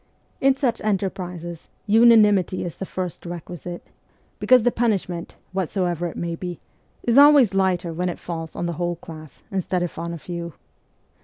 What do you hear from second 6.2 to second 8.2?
be, is always lighter when it